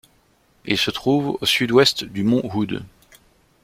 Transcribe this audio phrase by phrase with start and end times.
[0.65, 2.83] Il se trouve au sud-ouest du mont Hood.